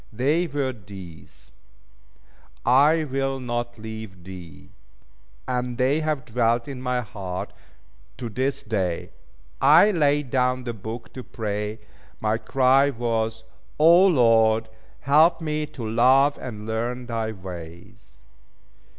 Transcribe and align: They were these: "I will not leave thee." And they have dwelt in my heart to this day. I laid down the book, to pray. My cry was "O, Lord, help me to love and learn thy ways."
They 0.11 0.47
were 0.47 0.73
these: 0.73 1.51
"I 2.65 3.03
will 3.03 3.39
not 3.39 3.77
leave 3.77 4.23
thee." 4.23 4.71
And 5.47 5.77
they 5.77 5.99
have 5.99 6.25
dwelt 6.25 6.67
in 6.67 6.81
my 6.81 7.01
heart 7.01 7.53
to 8.17 8.27
this 8.27 8.63
day. 8.63 9.11
I 9.61 9.91
laid 9.91 10.31
down 10.31 10.63
the 10.63 10.73
book, 10.73 11.13
to 11.13 11.21
pray. 11.23 11.77
My 12.19 12.39
cry 12.39 12.89
was 12.89 13.43
"O, 13.79 14.07
Lord, 14.07 14.69
help 15.01 15.39
me 15.39 15.67
to 15.67 15.87
love 15.87 16.35
and 16.39 16.65
learn 16.65 17.05
thy 17.05 17.31
ways." 17.31 18.21